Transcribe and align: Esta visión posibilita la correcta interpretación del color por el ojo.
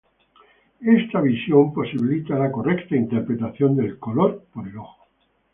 Esta 0.81 1.21
visión 1.21 1.71
posibilita 1.75 2.33
la 2.33 2.51
correcta 2.51 2.95
interpretación 2.95 3.75
del 3.77 3.99
color 3.99 4.43
por 4.51 4.67
el 4.67 4.75
ojo. 4.75 5.05